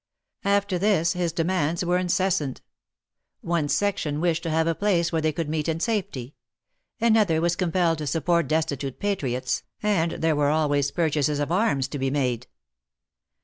[0.45, 2.61] After this his demands were incessant.
[3.41, 6.33] One section wished to have a place where they could meet in safety;
[6.99, 11.99] another was compelled to support destitute patriots, and there were always purchases of arras to
[11.99, 12.47] be made.